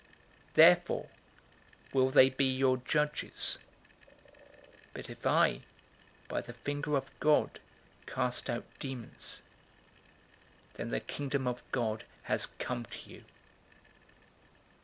[0.55, 1.09] Therefore
[1.93, 3.59] will they be your judges.
[4.93, 5.61] 011:020 But if I
[6.27, 7.59] by the finger of God
[8.07, 9.43] cast out demons,
[10.73, 13.25] then the Kingdom of God has come to you.